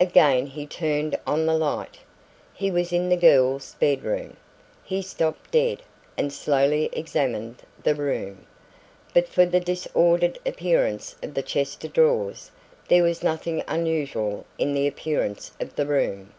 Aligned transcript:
Again 0.00 0.46
he 0.46 0.66
turned 0.66 1.14
on 1.26 1.44
the 1.44 1.52
light. 1.52 1.98
He 2.54 2.70
was 2.70 2.90
in 2.90 3.10
the 3.10 3.18
girl's 3.18 3.74
bedroom. 3.74 4.38
He 4.82 5.02
stopped 5.02 5.50
dead, 5.50 5.82
and 6.16 6.32
slowly 6.32 6.88
examined 6.94 7.62
the 7.82 7.94
room. 7.94 8.46
But 9.12 9.28
for 9.28 9.44
the 9.44 9.60
disordered 9.60 10.38
appearance 10.46 11.16
of 11.22 11.34
the 11.34 11.42
chest 11.42 11.84
of 11.84 11.92
drawers, 11.92 12.50
there 12.88 13.02
was 13.02 13.22
nothing 13.22 13.62
unusual 13.68 14.46
in 14.56 14.72
the 14.72 14.86
appearance 14.86 15.52
of 15.60 15.76
the 15.76 15.84
room. 15.84 16.32